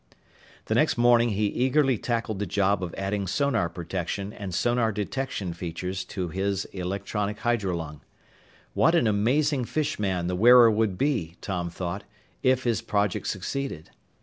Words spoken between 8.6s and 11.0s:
What an amazing fish man the wearer would